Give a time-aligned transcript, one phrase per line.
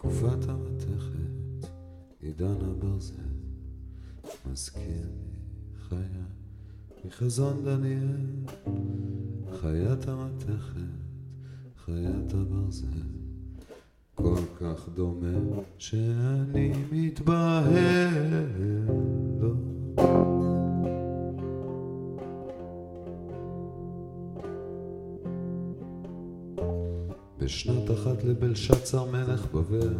[0.00, 1.68] תקופת המתכת,
[2.20, 3.14] עידן הברזל,
[4.52, 6.24] מזכיר לי חיה
[7.04, 8.26] מחזון דניאל,
[9.60, 10.80] חיית המתכת,
[11.84, 12.86] חיית הברזל,
[14.14, 15.38] כל כך דומה
[15.78, 17.74] שאני מתבהל.
[19.40, 19.69] לא.
[27.50, 29.94] בשנת אחת לבלשצר מלך בבל,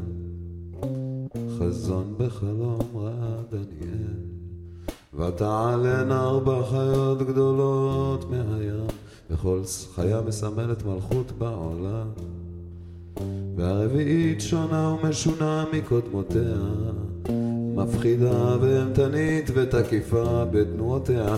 [1.59, 4.15] חזון בחלום ראה דניאל,
[5.15, 8.87] ותעלנה ארבע חיות גדולות מהים,
[9.31, 9.61] וכל
[9.95, 12.09] חיה מסמלת מלכות בעולם,
[13.57, 16.57] והרביעית שונה ומשונה מקודמותיה,
[17.83, 21.37] מפחידה ואימתנית ותקיפה בתנועותיה,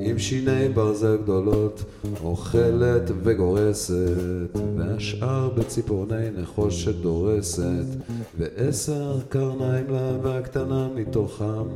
[0.00, 1.84] עם שיני ברזל גדולות,
[2.22, 7.84] אוכלת וגורסת, והשאר בציפורני נחושת דורסת,
[8.38, 11.68] ועשר קרניים לה והקטנה מתוכם,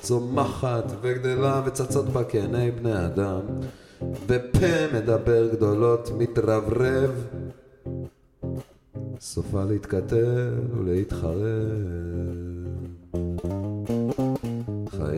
[0.00, 3.40] צומחת וגדלה וצצות בה כעיני בני אדם,
[4.26, 7.10] ופה מדבר גדולות מתרברב,
[9.20, 12.59] סופה להתקטל ולהתחרב.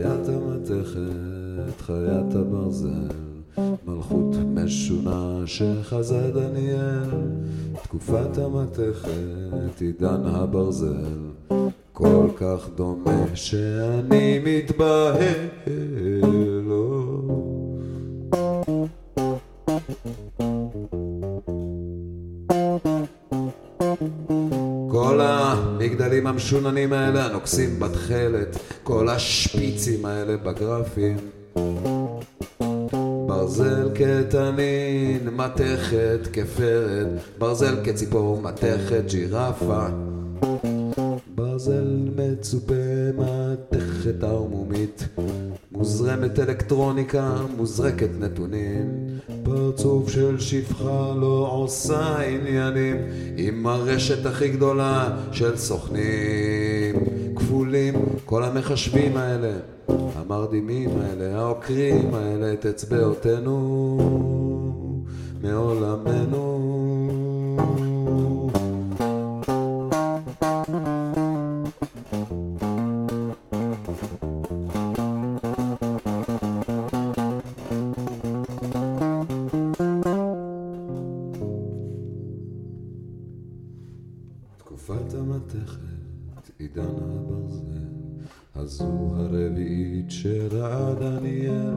[0.03, 3.07] חיית המתכת, חיית הברזל,
[3.87, 7.09] מלכות משונה שחזה דניאל,
[7.83, 11.19] תקופת המתכת, עידן הברזל,
[11.93, 15.47] כל כך דומה שאני מתבהל.
[26.53, 31.17] המשוננים האלה, הנוקסים בתכלת, כל השפיצים האלה בגרפים.
[33.27, 39.85] ברזל כתנין, מתכת כפרד, ברזל כציפור, מתכת ג'ירפה.
[41.35, 42.73] ברזל מצופה,
[43.17, 45.07] מתכת ערמומית,
[45.71, 49.02] מוזרמת אלקטרוניקה, מוזרקת נתונים,
[49.43, 52.97] פרצוף של שפחה לא עושה עניינים,
[53.37, 56.95] עם הרשת הכי גדולה של סוכנים
[57.35, 57.93] כפולים,
[58.25, 59.53] כל המחשבים האלה,
[60.15, 63.97] המרדימים האלה, העוקרים האלה את אצבעותינו
[65.43, 66.62] מעולמנו.
[85.43, 87.83] המתכת, עידן הברזל,
[88.55, 91.73] הזו הרביעית שראה דניאל,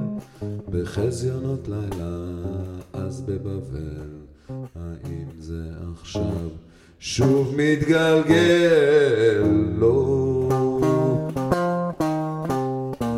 [0.71, 2.17] בחזיונות לילה,
[2.93, 4.11] אז בבבל,
[4.49, 5.63] האם זה
[6.01, 6.49] עכשיו
[6.99, 9.43] שוב מתגלגל?
[9.77, 10.49] לא.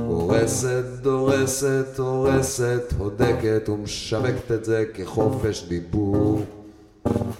[0.06, 6.42] הורסת, דורסת, הורסת, הודקת ומשווקת את זה כחופש דיבור.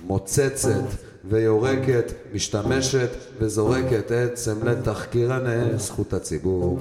[0.07, 6.79] מוצצת ויורקת, משתמשת וזורקת עצם לתחקירני זכות הציבור.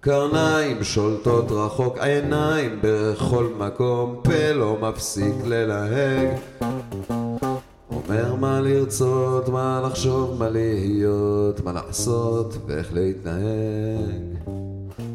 [0.00, 6.28] קרניים שולטות רחוק, עיניים בכל מקום, פה לא מפסיק ללהג.
[7.90, 14.38] אומר מה לרצות, מה לחשוב, מה להיות, מה לעשות ואיך להתנהג.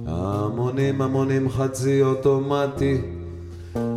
[0.05, 3.01] המונים המונים חצי אוטומטי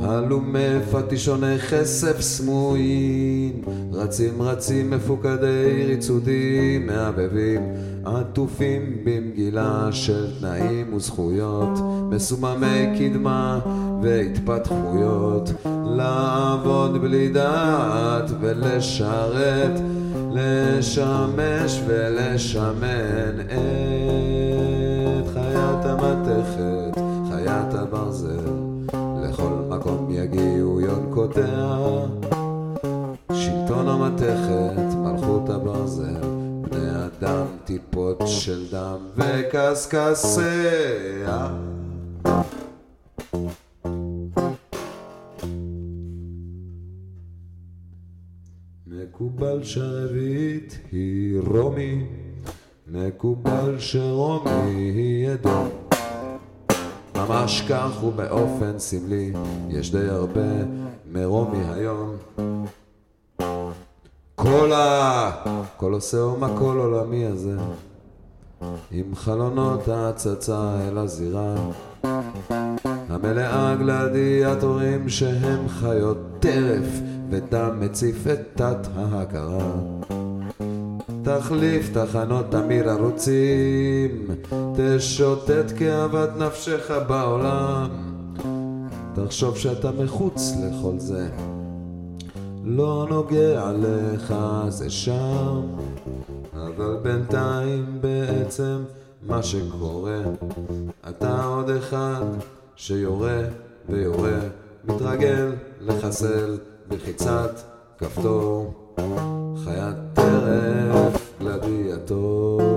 [0.07, 3.63] הלומי פטישוני כסף סמויים.
[3.93, 7.63] רצים רצים מפוקדי ריצודים מהבהבים
[8.05, 11.79] עטופים במגילה של תנאים וזכויות.
[12.11, 13.59] מסוממי קדמה
[14.03, 15.51] והתפתחויות.
[15.97, 19.81] לעבוד בלי דעת ולשרת
[20.33, 27.01] לשמש ולשמן את חיית המתכת
[27.31, 28.66] חיית הברזל
[31.27, 32.07] יונקותיה
[33.33, 36.21] שלטון המתכת, מלכות הברזל
[36.61, 40.39] בני אדם, טיפות של דם וקשקשיה.
[48.87, 52.05] מקובל שהרביעית היא רומי
[52.87, 55.86] מקובל שרומי היא אדום
[57.29, 59.33] ממש כך ובאופן סמלי,
[59.69, 60.41] יש די הרבה
[61.13, 62.17] מרומי היום.
[64.35, 67.57] כל הקולוסאום הכל עולמי הזה,
[68.91, 71.55] עם חלונות ההצצה אל הזירה,
[73.09, 77.01] המלאה גלדיאטורים שהם חיות טרף,
[77.31, 79.73] ודם מציף את תת ההכרה.
[81.27, 84.27] תחליף תחנות תמיר ערוצים,
[84.77, 87.89] תשוטט כאוות נפשך בעולם.
[89.15, 91.29] תחשוב שאתה מחוץ לכל זה,
[92.65, 94.35] לא נוגע לך
[94.69, 95.61] זה שם,
[96.55, 98.85] אבל בינתיים בעצם
[99.23, 100.21] מה שקורה,
[101.09, 102.25] אתה עוד אחד
[102.77, 103.41] שיורה
[103.89, 104.39] ויורה,
[104.85, 106.59] מתרגל לחסל
[106.89, 107.61] בלחיצת
[107.99, 108.75] כפתור,
[109.65, 112.71] חיית טרף גלדיאטור,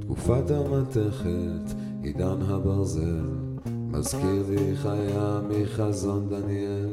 [0.00, 3.26] תקופת המתכת, עידן הברזל,
[3.66, 6.88] מזכיר לי חיה מחזון דניאל,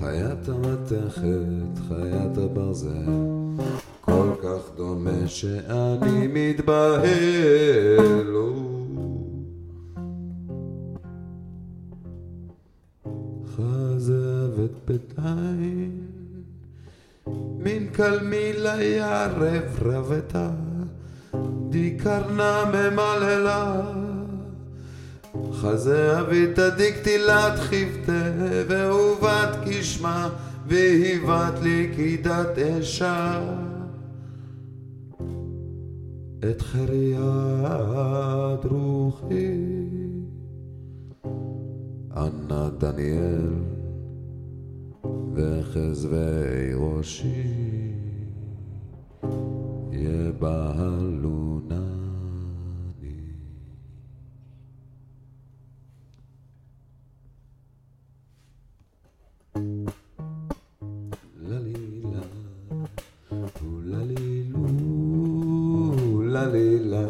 [0.00, 3.12] חיית המתכת, חיית הברזל,
[4.00, 7.06] כל כך דומה שאני מתבהל.
[13.56, 16.00] חזבת בדיים,
[17.58, 20.50] מן כלמילה יערב רבתה,
[21.68, 23.80] די קרנה ממללה.
[25.52, 28.32] חזה אביתא דקטילת חיבתה,
[28.68, 30.28] ואהובת כשמה,
[30.66, 33.40] והיבת לי קידת אשה.
[36.50, 39.58] את חריית רוחי,
[42.16, 43.48] אנא דניאל,
[45.36, 47.42] וחזבי ראשי,
[49.92, 51.66] יבהלונני.
[61.36, 62.22] ללילה,
[63.62, 64.66] וללילו,
[66.22, 67.06] ללילה.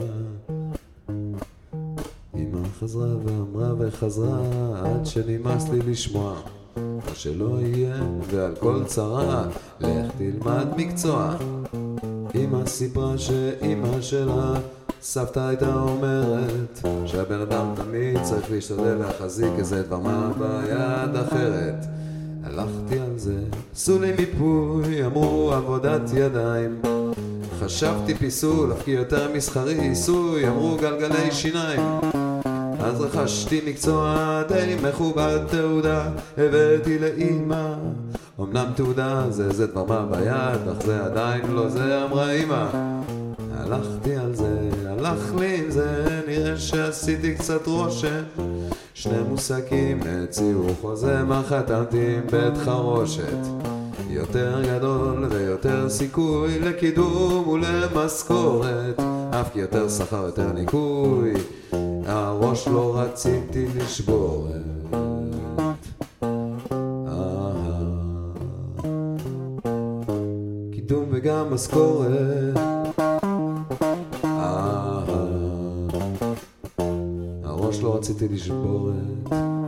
[2.81, 4.41] חזרה ואמרה וחזרה
[4.85, 6.41] עד שנמאס לי לשמוע
[7.17, 7.97] שלא יהיה
[8.31, 9.45] ועל כל צרה
[9.81, 11.35] לך תלמד מקצוע.
[12.35, 14.55] אמא סיפרה שאמא שלה
[15.03, 21.87] סבתא הייתה אומרת שהבן אדם תמיד צריך להשתדל להחזיק איזה דבר מה ביד אחרת.
[22.45, 23.39] הלכתי על זה,
[23.75, 26.83] עשו לי מיפוי, אמרו עבודת ידיים.
[27.61, 31.81] חשבתי פיסול, אף כי יותר מסחרי, עיסוי, אמרו גלגלי שיניים
[32.81, 36.09] אז רכשתי מקצוע די מכובד תעודה,
[36.39, 37.75] הבאתי לאימא.
[38.41, 42.67] אמנם תעודה זה זה דבר מה ביד, אך זה עדיין לא זה אמרה אימא.
[43.55, 48.23] הלכתי על זה, הלך לי עם זה, נראה שעשיתי קצת רושם.
[48.95, 53.39] שני מושגים הציעו חוזה מה חתמתי עם בית חרושת?
[54.11, 59.01] יותר גדול ויותר סיכוי לקידום ולמשכורת.
[59.31, 61.35] אף כי יותר שכר יותר ניקוי
[62.57, 64.49] הראש לא רציתי לשבור
[70.73, 72.57] קידום וגם משכורת.
[77.45, 79.66] הראש לא רציתי לשבור את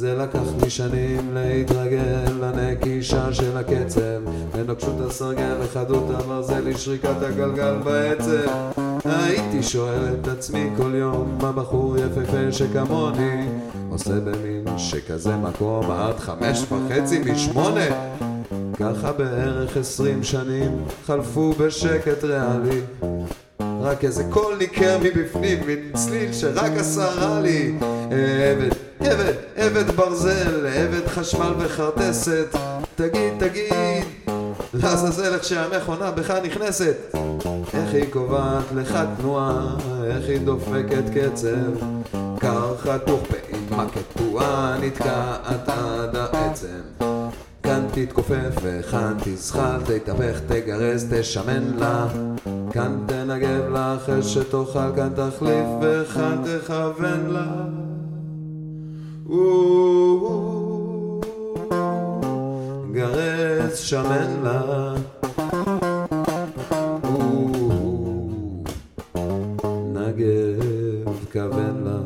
[0.00, 4.20] זה לקח לי שנים להתרגל לנקישה של הקצב.
[4.58, 8.50] לנוקשות הסרגל, לחדות הברזל, לשריקת הגלגל בעצב.
[9.04, 13.48] הייתי שואל את עצמי כל יום מה בחור יפהפה שכמוני?
[13.90, 17.86] עושה במין שכזה מקום עד חמש וחצי משמונה.
[18.74, 22.80] ככה בערך עשרים שנים חלפו בשקט ריאלי.
[23.60, 27.74] רק איזה קול ניכר מבפנים, מין צליל שרק עשה רע לי.
[28.10, 32.56] עבד, עבד, עבד ברזל, עבד חשמל וחרטסת
[32.94, 34.04] תגיד, תגיד,
[34.74, 36.96] לעזאזל איך שהמכונה בך נכנסת.
[37.74, 41.86] איך היא קובעת לך תנועה, איך היא דופקת קצב.
[42.38, 47.06] קר חתוך פעימה קטועה, נתקעת עד העצם.
[47.62, 52.06] כאן תתכופף וכאן תזחל, תתהפך, תגרז, תשמן לה.
[52.72, 57.89] כאן תנגב לה אחרי שתאכל, כאן תחליף וכאן תכוון לה
[62.92, 64.94] גרז, שמן לה.
[69.94, 72.00] נגב, כוון לה.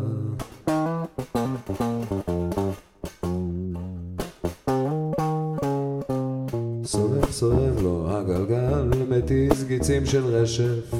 [6.84, 10.94] סובב סובב לו הגלגל, מתיז גיצים של רשף.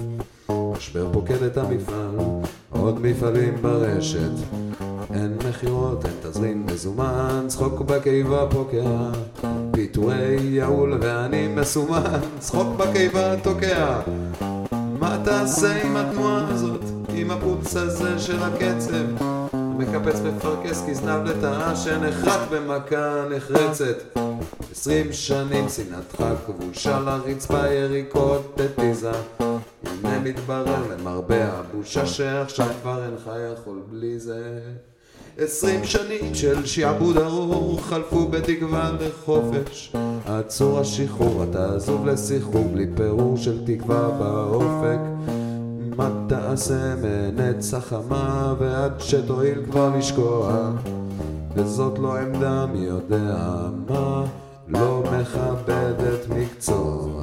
[0.49, 2.16] משבר פוקד את המפעל,
[2.71, 4.63] עוד מפעלים ברשת
[6.85, 9.11] מזומן, צחוק בקיבה פוקע
[9.73, 14.00] פיטורי יעול ואני מסומן, צחוק בקיבה תוקע.
[14.99, 19.25] מה תעשה עם התנועה הזאת, עם הפולס הזה של הקצב?
[19.55, 24.19] מקפץ מפרכס כזנב לטאה שנחרט במכה נחרצת.
[24.73, 29.12] עשרים שנים שנאתך כבושה לרצפה יריקות תתיזה.
[29.85, 34.61] הנה מתברר למרבה הבושה שעכשיו כבר אינך יכול בלי זה.
[35.38, 39.93] עשרים שנים של שעבוד ארור חלפו בתקווה לחופש
[40.26, 44.99] עצור השחרור אתה עזוב לסחרור בלי פירור של תקווה באופק.
[45.97, 50.71] מה תעשה מנצח חמה ועד שתואיל כבר לשקוע?
[51.55, 53.37] וזאת לא עמדה מי יודע
[53.88, 54.25] מה
[54.69, 57.13] לא מכבדת מקצוע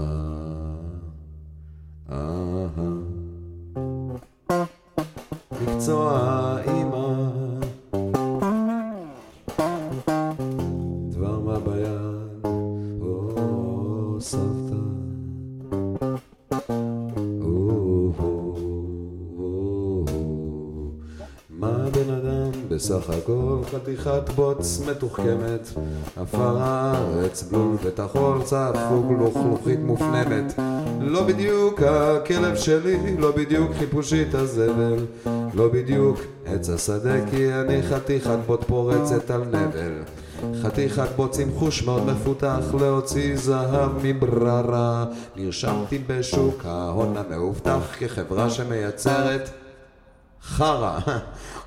[23.23, 25.69] הכל חתיכת בוץ מתוחכמת
[26.17, 30.59] עפר הארץ בלול וטחול צפוג לוחלוכית מופנמת.
[31.01, 35.05] לא בדיוק הכלב שלי, לא בדיוק חיפושית הזבל
[35.53, 40.03] לא בדיוק עץ השדה כי אני חתיכת בוט פורצת על נבל.
[40.63, 45.05] חתיכת בוץ עם חוש מאוד מפותח להוציא זהב מבררה.
[45.35, 49.49] נרשמתי בשוק ההון המאובטח כחברה שמייצרת
[50.43, 51.00] חרא.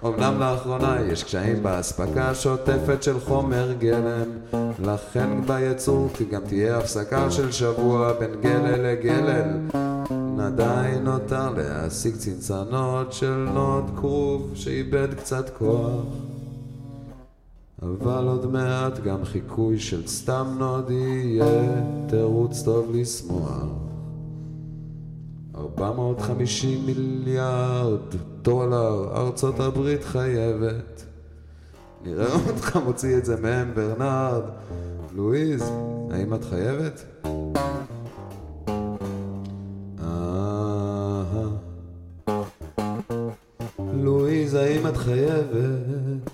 [0.05, 4.29] אמנם לאחרונה יש קשיים באספקה שוטפת של חומר גלם.
[4.85, 9.61] לכן בייצור גם תהיה הפסקה של שבוע בין גלל לגלל
[10.41, 16.05] עדיין נותר להשיג צנצנות של נוד כרוב שאיבד קצת כוח.
[17.83, 23.65] אבל עוד מעט גם חיקוי של סתם נוד יהיה תירוץ טוב לשמוח.
[25.57, 31.05] 450 מיליארד דולר ארצות הברית חייבת.
[32.05, 34.43] נראה אותך מוציא את זה מהם, ברנרד.
[35.15, 35.73] לואיז,
[36.11, 37.05] האם את חייבת?
[43.95, 46.31] לואיז, האם את חייבת?